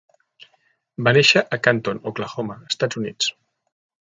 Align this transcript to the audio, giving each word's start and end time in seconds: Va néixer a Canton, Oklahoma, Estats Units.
Va 1.07 1.13
néixer 1.17 1.43
a 1.57 1.59
Canton, 1.67 2.01
Oklahoma, 2.13 2.59
Estats 2.73 3.01
Units. 3.03 3.29